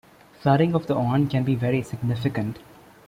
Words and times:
Flooding 0.39 0.73
of 0.73 0.87
the 0.87 0.95
Orne 0.95 1.27
can 1.27 1.43
be 1.43 1.53
very 1.53 1.83
significant. 1.83 2.57